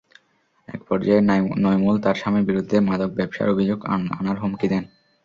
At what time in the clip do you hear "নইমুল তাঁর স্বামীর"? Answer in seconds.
1.63-2.47